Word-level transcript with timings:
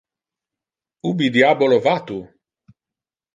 Ubi 1.09 1.27
diabolo 1.35 1.79
va 1.85 1.95
tu? 2.09 2.19